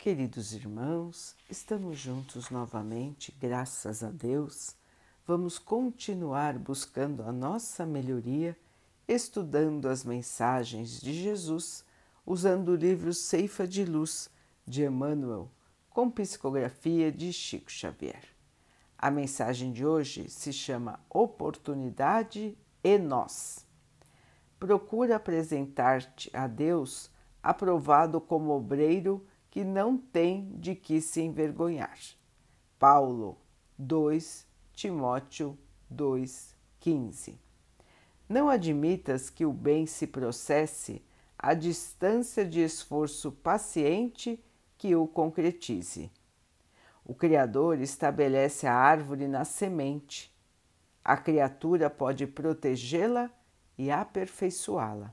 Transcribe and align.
Queridos 0.00 0.54
irmãos, 0.54 1.36
estamos 1.50 1.98
juntos 1.98 2.48
novamente, 2.48 3.36
graças 3.38 4.02
a 4.02 4.08
Deus. 4.08 4.74
Vamos 5.26 5.58
continuar 5.58 6.58
buscando 6.58 7.22
a 7.22 7.30
nossa 7.30 7.84
melhoria, 7.84 8.56
estudando 9.06 9.90
as 9.90 10.02
mensagens 10.02 10.98
de 11.02 11.12
Jesus, 11.12 11.84
usando 12.24 12.70
o 12.70 12.76
livro 12.76 13.12
Ceifa 13.12 13.68
de 13.68 13.84
Luz 13.84 14.30
de 14.66 14.84
Emmanuel, 14.84 15.50
com 15.90 16.10
psicografia 16.10 17.12
de 17.12 17.30
Chico 17.30 17.70
Xavier. 17.70 18.24
A 18.96 19.10
mensagem 19.10 19.70
de 19.70 19.84
hoje 19.84 20.30
se 20.30 20.50
chama 20.50 20.98
Oportunidade 21.10 22.56
e 22.82 22.96
Nós. 22.96 23.66
Procura 24.58 25.16
apresentar-te 25.16 26.34
a 26.34 26.46
Deus 26.46 27.10
aprovado 27.42 28.18
como 28.18 28.52
obreiro 28.52 29.26
que 29.50 29.64
não 29.64 29.98
tem 29.98 30.52
de 30.58 30.74
que 30.74 31.00
se 31.00 31.20
envergonhar. 31.20 31.98
Paulo 32.78 33.36
2 33.76 34.46
Timóteo 34.72 35.58
2,15 35.92 37.34
Não 38.28 38.48
admitas 38.48 39.28
que 39.28 39.44
o 39.44 39.52
bem 39.52 39.84
se 39.86 40.06
processe 40.06 41.04
à 41.38 41.52
distância 41.52 42.46
de 42.46 42.60
esforço 42.60 43.32
paciente 43.32 44.42
que 44.78 44.94
o 44.94 45.06
concretize. 45.06 46.10
O 47.04 47.14
Criador 47.14 47.80
estabelece 47.80 48.66
a 48.66 48.74
árvore 48.74 49.26
na 49.26 49.44
semente. 49.44 50.34
A 51.04 51.16
criatura 51.16 51.90
pode 51.90 52.26
protegê-la 52.26 53.30
e 53.76 53.90
aperfeiçoá-la. 53.90 55.12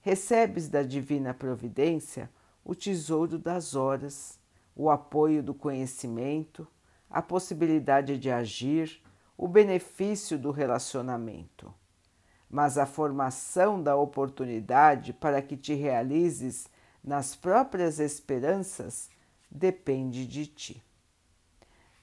Recebes 0.00 0.68
da 0.68 0.82
divina 0.82 1.34
providência 1.34 2.30
o 2.64 2.74
tesouro 2.74 3.38
das 3.38 3.74
horas, 3.74 4.38
o 4.74 4.90
apoio 4.90 5.42
do 5.42 5.52
conhecimento, 5.52 6.66
a 7.10 7.20
possibilidade 7.20 8.16
de 8.18 8.30
agir, 8.30 9.02
o 9.36 9.46
benefício 9.48 10.38
do 10.38 10.50
relacionamento. 10.50 11.72
Mas 12.48 12.78
a 12.78 12.86
formação 12.86 13.82
da 13.82 13.96
oportunidade 13.96 15.12
para 15.12 15.42
que 15.42 15.56
te 15.56 15.74
realizes 15.74 16.68
nas 17.02 17.34
próprias 17.34 17.98
esperanças 17.98 19.10
depende 19.50 20.26
de 20.26 20.46
ti. 20.46 20.82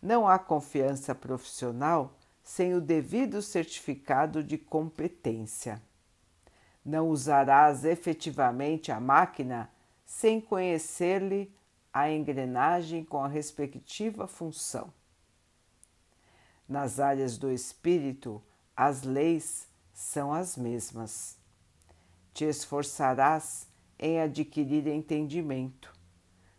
Não 0.02 0.28
há 0.28 0.38
confiança 0.38 1.14
profissional 1.14 2.18
sem 2.44 2.74
o 2.74 2.82
devido 2.82 3.42
certificado 3.42 4.44
de 4.44 4.58
competência. 4.58 5.82
Não 6.84 7.10
usarás 7.10 7.86
efetivamente 7.86 8.92
a 8.92 9.00
máquina 9.00 9.70
sem 10.10 10.42
conhecer-lhe 10.42 11.54
a 11.94 12.10
engrenagem 12.10 13.06
com 13.06 13.24
a 13.24 13.28
respectiva 13.28 14.28
função. 14.28 14.92
Nas 16.68 17.00
áreas 17.00 17.38
do 17.38 17.52
espírito, 17.52 18.42
as 18.76 19.04
leis 19.04 19.68
são 19.94 20.34
as 20.34 20.58
mesmas. 20.58 21.38
Te 22.34 22.44
esforçarás 22.44 23.68
em 24.00 24.20
adquirir 24.20 24.88
entendimento, 24.88 25.94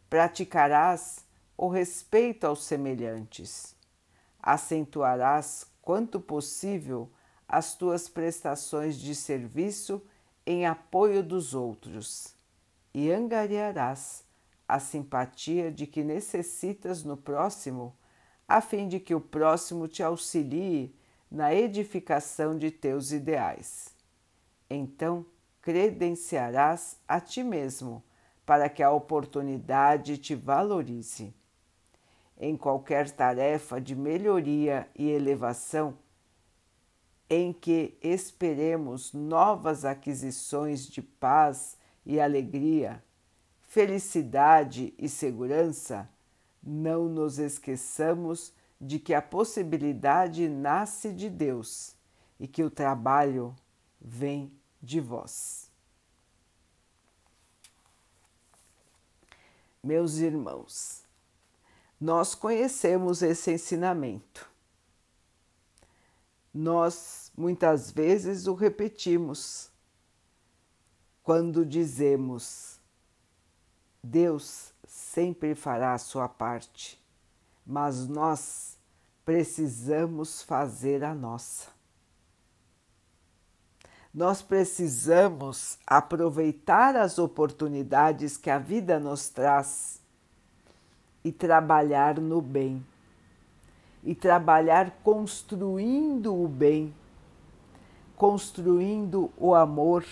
praticarás 0.09 1.27
o 1.56 1.67
respeito 1.69 2.47
aos 2.47 2.62
semelhantes, 2.62 3.75
acentuarás 4.41 5.67
quanto 5.83 6.21
possível 6.21 7.11
as 7.48 7.75
tuas 7.75 8.09
prestações 8.09 8.97
de 8.97 9.12
serviço 9.12 10.01
em 10.47 10.67
apoio 10.67 11.21
dos 11.21 11.53
outros 11.53 12.39
e 12.92 13.10
angariarás 13.10 14.24
a 14.66 14.78
simpatia 14.78 15.70
de 15.70 15.86
que 15.86 16.05
necessitas 16.05 17.02
no 17.02 17.16
próximo, 17.16 17.97
a 18.47 18.60
fim 18.60 18.88
de 18.88 19.00
que 19.00 19.14
o 19.14 19.20
próximo 19.20 19.88
te 19.88 20.02
auxilie 20.02 20.94
na 21.31 21.54
edificação 21.54 22.56
de 22.56 22.70
teus 22.70 23.12
ideais. 23.12 23.94
Então, 24.69 25.26
credenciarás 25.60 26.97
a 27.06 27.20
ti 27.20 27.42
mesmo 27.42 28.03
para 28.47 28.69
que 28.69 28.82
a 28.82 28.91
oportunidade 28.91 30.19
te 30.19 30.34
valorize. 30.34 31.34
Em 32.38 32.56
qualquer 32.56 33.10
tarefa 33.10 33.81
de 33.81 33.94
melhoria 33.94 34.88
e 34.97 35.09
elevação, 35.10 35.98
em 37.28 37.53
que 37.53 37.97
esperemos 38.03 39.12
novas 39.12 39.84
aquisições 39.84 40.86
de 40.86 41.03
paz 41.03 41.76
e 42.05 42.21
alegria, 42.21 43.03
felicidade 43.62 44.94
e 44.99 45.09
segurança, 45.09 46.09
não 46.62 47.09
nos 47.09 47.38
esqueçamos 47.38 48.53
de 48.81 48.99
que 48.99 49.15
a 49.15 49.22
possibilidade 49.22 50.49
nasce 50.49 51.12
de 51.12 51.28
Deus 51.28 51.94
e 52.39 52.49
que 52.49 52.62
o 52.62 52.71
trabalho 52.71 53.55
vem 54.00 54.53
de 54.83 55.00
vós. 55.00 55.71
Meus 59.83 60.19
irmãos, 60.19 61.05
nós 62.00 62.34
conhecemos 62.34 63.22
esse 63.22 63.53
ensinamento. 63.53 64.49
Nós 66.53 67.31
muitas 67.37 67.91
vezes 67.91 68.47
o 68.47 68.55
repetimos 68.55 69.69
quando 71.22 71.64
dizemos 71.64 72.81
Deus 74.03 74.72
sempre 74.86 75.54
fará 75.54 75.92
a 75.92 75.98
sua 75.98 76.28
parte, 76.28 76.98
mas 77.66 78.08
nós 78.08 78.78
precisamos 79.25 80.42
fazer 80.42 81.04
a 81.04 81.14
nossa. 81.14 81.69
Nós 84.12 84.42
precisamos 84.42 85.78
aproveitar 85.86 86.97
as 86.97 87.19
oportunidades 87.19 88.36
que 88.36 88.50
a 88.50 88.59
vida 88.59 88.98
nos 88.98 89.28
traz 89.28 90.00
e 91.22 91.30
trabalhar 91.30 92.19
no 92.19 92.41
bem, 92.41 92.84
e 94.03 94.14
trabalhar 94.14 94.91
construindo 95.04 96.34
o 96.34 96.48
bem, 96.48 96.92
construindo 98.16 99.30
o 99.36 99.54
amor 99.54 100.04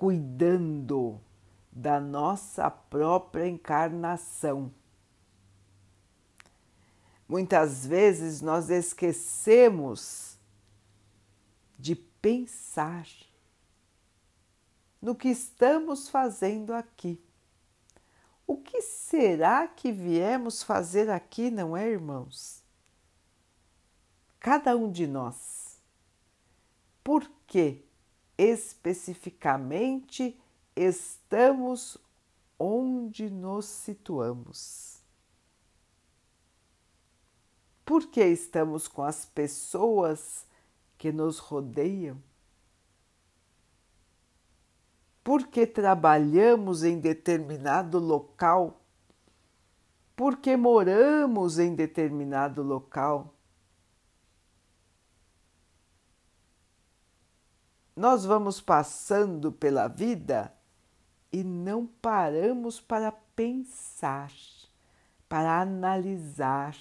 cuidando 0.00 1.20
da 1.70 2.00
nossa 2.00 2.70
própria 2.70 3.46
encarnação. 3.46 4.72
Muitas 7.28 7.84
vezes 7.84 8.40
nós 8.40 8.70
esquecemos 8.70 10.38
de 11.78 11.94
pensar 11.94 13.06
no 15.02 15.14
que 15.14 15.28
estamos 15.28 16.08
fazendo 16.08 16.72
aqui. 16.72 17.22
O 18.46 18.56
que 18.56 18.80
será 18.80 19.68
que 19.68 19.92
viemos 19.92 20.62
fazer 20.62 21.10
aqui, 21.10 21.50
não 21.50 21.76
é, 21.76 21.86
irmãos? 21.86 22.64
Cada 24.38 24.74
um 24.74 24.90
de 24.90 25.06
nós. 25.06 25.78
Por 27.04 27.30
quê? 27.46 27.84
Especificamente 28.40 30.34
estamos 30.74 31.98
onde 32.58 33.28
nos 33.28 33.66
situamos. 33.66 34.98
Por 37.84 38.06
que 38.06 38.24
estamos 38.24 38.88
com 38.88 39.02
as 39.02 39.26
pessoas 39.26 40.46
que 40.96 41.12
nos 41.12 41.38
rodeiam? 41.38 42.16
Por 45.22 45.48
que 45.48 45.66
trabalhamos 45.66 46.82
em 46.82 46.98
determinado 46.98 47.98
local? 47.98 48.80
Por 50.16 50.38
que 50.38 50.56
moramos 50.56 51.58
em 51.58 51.74
determinado 51.74 52.62
local? 52.62 53.34
Nós 57.94 58.24
vamos 58.24 58.60
passando 58.60 59.52
pela 59.52 59.88
vida 59.88 60.52
e 61.32 61.44
não 61.44 61.86
paramos 61.86 62.80
para 62.80 63.12
pensar, 63.12 64.32
para 65.28 65.60
analisar. 65.60 66.76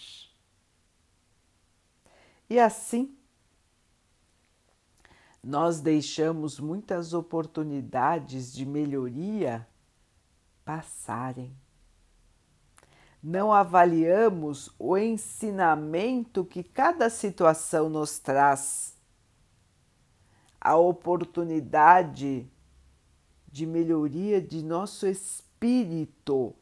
E 2.50 2.60
assim, 2.60 3.16
nós 5.44 5.80
deixamos 5.80 6.60
muitas 6.60 7.14
oportunidades 7.14 8.52
de 8.54 8.66
melhoria 8.66 9.68
passarem. 10.66 11.56
Não 13.22 13.52
avaliamos 13.52 14.74
o 14.80 14.98
ensinamento 14.98 16.46
que 16.46 16.64
cada 16.64 17.10
situação 17.10 17.90
nos 17.90 18.18
traz 18.18 18.96
a 20.60 20.76
oportunidade 20.76 22.50
de 23.48 23.66
melhoria 23.66 24.42
de 24.42 24.64
nosso 24.64 25.08
espírito 25.08 26.56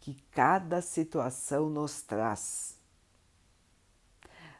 que 0.00 0.14
cada 0.30 0.80
situação 0.82 1.68
nos 1.68 2.02
traz. 2.02 2.78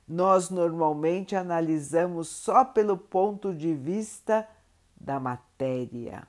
Nós 0.06 0.50
normalmente 0.50 1.36
analisamos 1.36 2.28
só 2.28 2.64
pelo 2.64 2.96
ponto 2.96 3.54
de 3.54 3.74
vista 3.74 4.48
da 4.96 5.20
matéria 5.20 6.26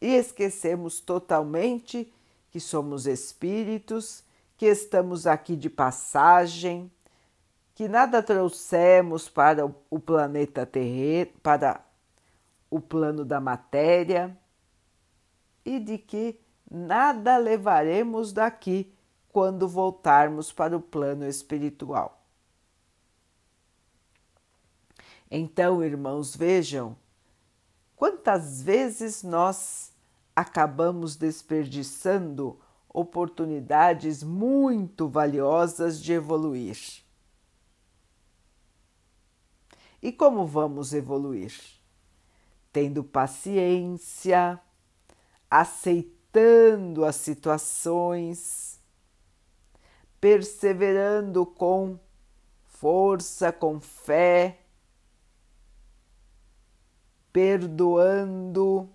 e 0.00 0.14
esquecemos 0.14 1.00
totalmente 1.00 2.12
que 2.50 2.60
somos 2.60 3.06
espíritos, 3.06 4.22
que 4.56 4.66
estamos 4.66 5.26
aqui 5.26 5.56
de 5.56 5.68
passagem, 5.68 6.90
que 7.76 7.88
nada 7.88 8.22
trouxemos 8.22 9.28
para 9.28 9.66
o 9.90 10.00
planeta 10.00 10.64
terreno, 10.64 11.30
para 11.42 11.84
o 12.70 12.80
plano 12.80 13.22
da 13.22 13.38
matéria 13.38 14.34
e 15.62 15.78
de 15.78 15.98
que 15.98 16.40
nada 16.70 17.36
levaremos 17.36 18.32
daqui 18.32 18.90
quando 19.28 19.68
voltarmos 19.68 20.50
para 20.50 20.74
o 20.74 20.80
plano 20.80 21.26
espiritual. 21.28 22.24
Então, 25.30 25.84
irmãos, 25.84 26.34
vejam 26.34 26.96
quantas 27.94 28.62
vezes 28.62 29.22
nós 29.22 29.92
acabamos 30.34 31.14
desperdiçando 31.14 32.58
oportunidades 32.88 34.22
muito 34.22 35.10
valiosas 35.10 36.00
de 36.02 36.14
evoluir. 36.14 37.04
E 40.02 40.12
como 40.12 40.46
vamos 40.46 40.92
evoluir? 40.92 41.54
Tendo 42.72 43.02
paciência, 43.02 44.60
aceitando 45.50 47.04
as 47.04 47.16
situações, 47.16 48.80
perseverando 50.20 51.46
com 51.46 51.98
força, 52.64 53.50
com 53.52 53.80
fé, 53.80 54.60
perdoando 57.32 58.90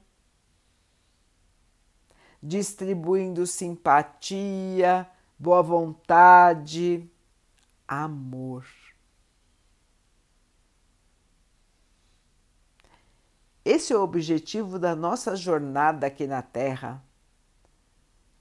distribuindo 2.41 3.45
simpatia, 3.45 5.07
boa 5.37 5.61
vontade, 5.61 7.07
amor. 7.87 8.65
Esse 13.73 13.93
é 13.93 13.97
o 13.97 14.01
objetivo 14.01 14.77
da 14.77 14.93
nossa 14.97 15.33
jornada 15.33 16.05
aqui 16.07 16.27
na 16.27 16.41
Terra. 16.41 17.01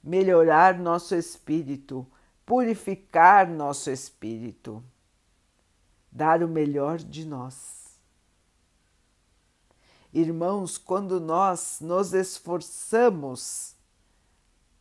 Melhorar 0.02 0.76
nosso 0.76 1.14
espírito, 1.14 2.04
purificar 2.44 3.48
nosso 3.48 3.92
espírito, 3.92 4.82
dar 6.10 6.42
o 6.42 6.48
melhor 6.48 6.98
de 6.98 7.24
nós. 7.24 7.96
Irmãos, 10.12 10.76
quando 10.76 11.20
nós 11.20 11.78
nos 11.80 12.12
esforçamos 12.12 13.76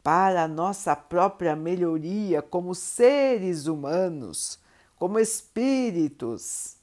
para 0.01 0.45
a 0.45 0.47
nossa 0.47 0.95
própria 0.95 1.55
melhoria 1.55 2.41
como 2.41 2.73
seres 2.73 3.67
humanos, 3.67 4.57
como 4.95 5.19
espíritos. 5.19 6.78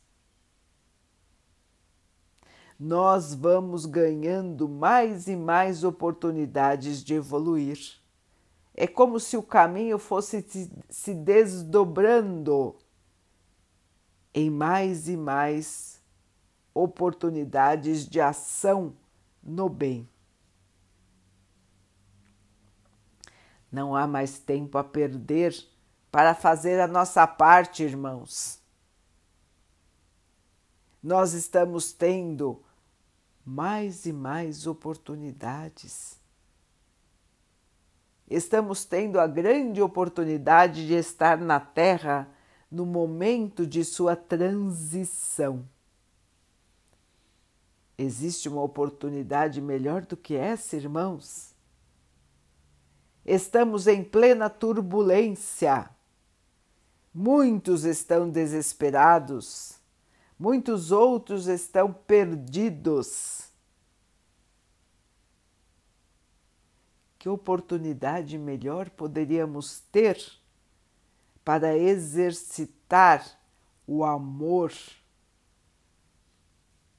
Nós 2.78 3.34
vamos 3.34 3.87
ganhando 3.87 4.69
mais 4.69 5.28
e 5.28 5.37
mais 5.37 5.82
oportunidades 5.82 7.02
de 7.02 7.14
evoluir. 7.14 7.78
É 8.75 8.87
como 8.87 9.19
se 9.19 9.37
o 9.37 9.43
caminho 9.43 9.99
fosse 9.99 10.44
se 10.90 11.14
desdobrando 11.14 12.76
em 14.34 14.50
mais 14.50 15.08
e 15.08 15.17
mais 15.17 16.02
oportunidades 16.75 18.06
de 18.06 18.20
ação 18.20 18.94
no 19.43 19.67
bem. 19.67 20.06
Não 23.73 23.96
há 23.96 24.06
mais 24.06 24.38
tempo 24.38 24.76
a 24.76 24.84
perder 24.84 25.56
para 26.12 26.34
fazer 26.34 26.78
a 26.81 26.87
nossa 26.87 27.26
parte, 27.26 27.82
irmãos. 27.82 28.61
Nós 31.02 31.32
estamos 31.32 31.93
tendo 31.93 32.62
mais 33.46 34.04
e 34.04 34.12
mais 34.12 34.66
oportunidades. 34.66 36.20
Estamos 38.28 38.84
tendo 38.84 39.20
a 39.20 39.26
grande 39.28 39.81
oportunidade 39.81 40.84
de 40.84 40.94
estar 40.94 41.38
na 41.38 41.60
Terra 41.60 42.28
no 42.69 42.84
momento 42.84 43.64
de 43.64 43.84
sua 43.84 44.16
transição. 44.16 45.64
Existe 47.96 48.48
uma 48.48 48.62
oportunidade 48.62 49.60
melhor 49.60 50.02
do 50.02 50.16
que 50.16 50.34
essa, 50.34 50.75
irmãos? 50.75 51.54
Estamos 53.25 53.87
em 53.87 54.02
plena 54.02 54.50
turbulência. 54.50 55.88
Muitos 57.14 57.84
estão 57.84 58.28
desesperados, 58.28 59.75
muitos 60.38 60.91
outros 60.91 61.47
estão 61.47 61.93
perdidos. 61.93 63.50
Que 67.19 67.29
oportunidade 67.29 68.38
melhor 68.38 68.91
poderíamos 68.91 69.81
ter 69.93 70.21
para 71.44 71.77
exercitar 71.77 73.25
o 73.87 74.05
amor, 74.05 74.73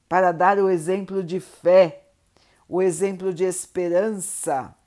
para 0.08 0.32
dar 0.32 0.58
o 0.58 0.70
exemplo 0.70 1.24
de 1.24 1.40
fé, 1.40 2.08
o 2.68 2.82
exemplo 2.82 3.34
de 3.34 3.44
esperança 3.44 4.78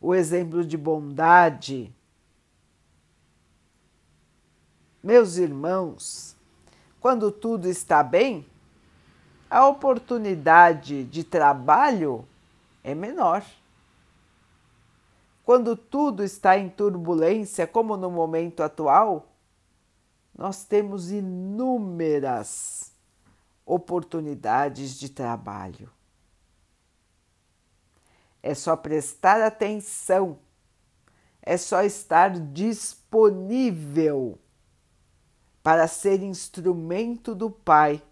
o 0.00 0.14
exemplo 0.14 0.64
de 0.64 0.76
bondade. 0.76 1.94
Meus 5.02 5.36
irmãos, 5.36 6.36
quando 7.00 7.30
tudo 7.30 7.68
está 7.68 8.02
bem, 8.02 8.46
a 9.48 9.66
oportunidade 9.66 11.04
de 11.04 11.24
trabalho 11.24 12.26
é 12.82 12.94
menor. 12.94 13.44
Quando 15.44 15.76
tudo 15.76 16.22
está 16.22 16.58
em 16.58 16.68
turbulência, 16.68 17.66
como 17.66 17.96
no 17.96 18.10
momento 18.10 18.62
atual, 18.62 19.26
nós 20.36 20.64
temos 20.64 21.10
inúmeras 21.10 22.92
oportunidades 23.64 24.98
de 24.98 25.08
trabalho. 25.08 25.90
É 28.42 28.54
só 28.54 28.76
prestar 28.76 29.40
atenção, 29.40 30.38
é 31.42 31.56
só 31.56 31.82
estar 31.82 32.38
disponível 32.52 34.38
para 35.62 35.86
ser 35.86 36.22
instrumento 36.22 37.34
do 37.34 37.50
Pai, 37.50 38.02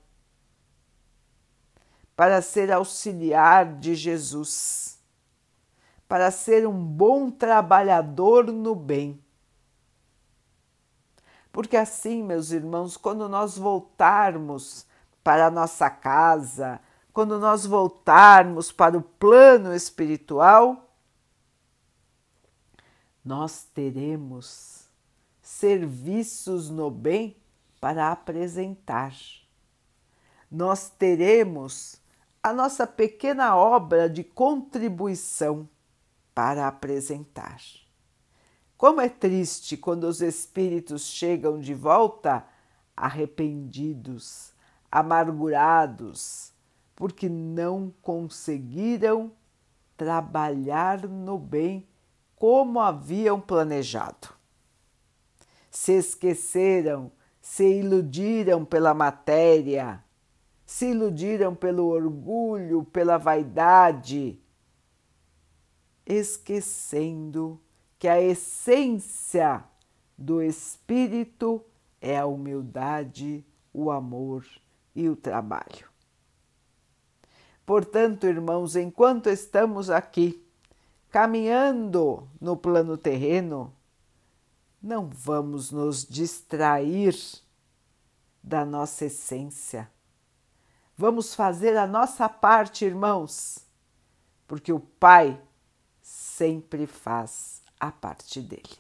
para 2.15 2.41
ser 2.43 2.73
auxiliar 2.73 3.79
de 3.79 3.95
Jesus, 3.95 4.99
para 6.09 6.31
ser 6.31 6.67
um 6.67 6.85
bom 6.85 7.31
trabalhador 7.31 8.53
no 8.53 8.75
bem. 8.75 9.23
Porque 11.53 11.77
assim, 11.77 12.23
meus 12.23 12.51
irmãos, 12.51 12.97
quando 12.97 13.29
nós 13.29 13.57
voltarmos 13.57 14.87
para 15.25 15.47
a 15.47 15.51
nossa 15.51 15.89
casa, 15.89 16.81
quando 17.13 17.39
nós 17.39 17.65
voltarmos 17.65 18.71
para 18.71 18.99
o 18.99 19.03
plano 19.03 19.75
espiritual, 19.75 20.87
nós 23.25 23.65
teremos 23.75 24.86
serviços 25.57 26.69
no 26.69 26.91
bem 26.91 27.35
para 27.81 28.13
apresentar. 28.13 29.15
Nós 30.51 30.91
teremos 30.91 31.99
a 32.43 32.53
nossa 32.53 32.87
pequena 32.87 33.57
obra 33.57 34.09
de 34.09 34.23
contribuição 34.23 35.67
para 36.35 36.69
apresentar. 36.69 37.59
Como 38.77 39.01
é 39.01 39.09
triste 39.09 39.79
quando 39.79 40.05
os 40.05 40.21
espíritos 40.21 41.07
chegam 41.07 41.59
de 41.59 41.73
volta 41.73 42.47
arrependidos, 42.95 44.53
amargurados, 44.93 46.53
porque 46.95 47.31
não 47.31 47.95
conseguiram 48.03 49.33
trabalhar 49.97 51.09
no 51.09 51.39
bem 51.39 51.89
como 52.37 52.79
haviam 52.79 53.41
planejado. 53.41 54.36
Se 55.77 55.93
esqueceram, 55.93 57.13
se 57.39 57.81
iludiram 57.81 58.65
pela 58.65 58.95
matéria, 58.95 60.03
se 60.65 60.87
iludiram 60.87 61.55
pelo 61.55 61.89
orgulho, 61.89 62.83
pela 62.83 63.19
vaidade, 63.19 64.41
esquecendo 66.07 67.61
que 67.99 68.09
a 68.09 68.19
essência 68.19 69.63
do 70.17 70.43
espírito 70.43 71.63
é 72.01 72.17
a 72.17 72.25
humildade, 72.25 73.45
o 73.71 73.91
amor 73.91 74.47
e 74.95 75.11
o 75.11 75.15
trabalho. 75.15 75.87
Portanto, 77.67 78.27
irmãos, 78.27 78.77
enquanto 78.77 79.29
estamos 79.29 79.91
aqui 79.91 80.43
caminhando 81.11 82.27
no 82.41 82.57
plano 82.57 82.97
terreno, 82.97 83.76
não 84.87 85.09
vamos 85.09 85.73
nos 85.73 86.07
distrair 86.07 87.17
da 88.41 88.65
nossa 88.65 89.07
essência. 89.07 89.91
Vamos 90.97 91.35
fazer 91.35 91.77
a 91.77 91.87
nossa 91.87 92.29
parte, 92.29 92.85
irmãos, 92.85 93.67
porque 94.47 94.73
o 94.73 94.79
Pai 94.79 95.43
sempre 96.01 96.87
faz 96.87 97.61
a 97.81 97.91
parte 97.91 98.41
dele. 98.41 98.79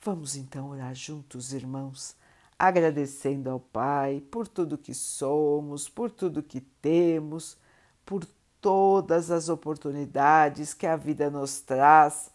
Vamos 0.00 0.36
então 0.36 0.70
orar 0.70 0.94
juntos, 0.94 1.52
irmãos, 1.52 2.16
agradecendo 2.58 3.50
ao 3.50 3.60
Pai 3.60 4.22
por 4.30 4.48
tudo 4.48 4.78
que 4.78 4.94
somos, 4.94 5.86
por 5.86 6.10
tudo 6.10 6.42
que 6.42 6.62
temos, 6.62 7.58
por 8.06 8.24
todas 8.66 9.30
as 9.30 9.48
oportunidades 9.48 10.74
que 10.74 10.88
a 10.88 10.96
vida 10.96 11.30
nos 11.30 11.60
traz 11.60 12.32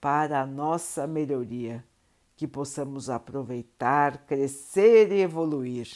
para 0.00 0.40
a 0.40 0.46
nossa 0.46 1.06
melhoria, 1.06 1.84
que 2.34 2.48
possamos 2.48 3.08
aproveitar, 3.08 4.26
crescer 4.26 5.12
e 5.12 5.20
evoluir. 5.20 5.88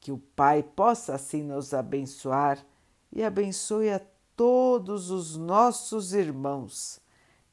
Que 0.00 0.10
o 0.10 0.18
Pai 0.18 0.64
possa 0.64 1.14
assim 1.14 1.44
nos 1.44 1.72
abençoar 1.72 2.58
e 3.12 3.22
abençoe 3.22 3.88
a 3.88 4.00
todos 4.34 5.12
os 5.12 5.36
nossos 5.36 6.12
irmãos 6.12 7.00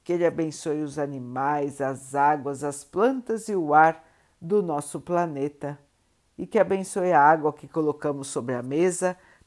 que 0.03 0.13
Ele 0.13 0.25
abençoe 0.25 0.81
os 0.81 0.97
animais, 0.97 1.79
as 1.79 2.15
águas, 2.15 2.63
as 2.63 2.83
plantas 2.83 3.49
e 3.49 3.55
o 3.55 3.71
ar 3.71 4.03
do 4.41 4.63
nosso 4.63 4.99
planeta 4.99 5.77
e 6.35 6.47
que 6.47 6.57
abençoe 6.57 7.11
a 7.11 7.21
água 7.21 7.53
que 7.53 7.67
colocamos 7.67 8.29
sobre 8.29 8.55
a 8.55 8.63
mesa 8.63 9.15